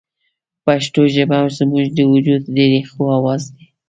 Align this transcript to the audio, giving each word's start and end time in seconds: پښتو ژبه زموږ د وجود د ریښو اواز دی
پښتو 0.65 1.01
ژبه 1.15 1.39
زموږ 1.57 1.85
د 1.97 1.99
وجود 2.13 2.41
د 2.55 2.57
ریښو 2.71 3.03
اواز 3.17 3.43
دی 3.55 3.65